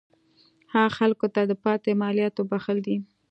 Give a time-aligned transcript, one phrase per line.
[0.73, 2.97] هغه خلکو ته د پاتې مالیاتو بخښل دي.